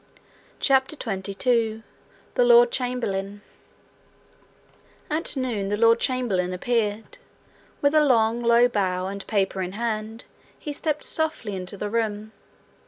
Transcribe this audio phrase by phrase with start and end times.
[0.59, 1.83] CHAPTER 22
[2.33, 3.43] The Lord Chamberlain
[5.11, 7.19] At noon the lord chamberlain appeared.
[7.83, 10.25] With a long, low bow, and paper in hand,
[10.57, 12.31] he stepped softly into the room.